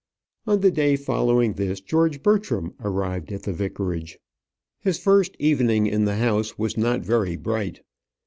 On 0.47 0.61
the 0.61 0.71
day 0.71 0.95
following 0.95 1.53
this, 1.53 1.79
George 1.79 2.23
Bertram 2.23 2.73
arrived 2.79 3.31
at 3.31 3.43
the 3.43 3.53
vicarage. 3.53 4.17
His 4.79 4.97
first 4.97 5.35
evening 5.37 5.85
in 5.85 6.05
the 6.05 6.15
house 6.15 6.57
was 6.57 6.75
not 6.75 7.01
very 7.05 7.35
bright. 7.37 7.83